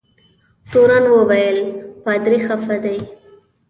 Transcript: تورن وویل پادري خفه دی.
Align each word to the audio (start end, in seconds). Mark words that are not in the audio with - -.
تورن 0.71 1.03
وویل 1.17 1.57
پادري 2.03 2.39
خفه 2.47 2.77
دی. 2.83 2.97